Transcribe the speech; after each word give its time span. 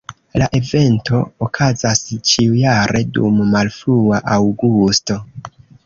La 0.41 0.45
evento 0.59 1.19
okazas 1.49 2.01
ĉiujare 2.31 3.05
dum 3.21 3.39
malfrua 3.55 4.27
aŭgusto. 4.41 5.25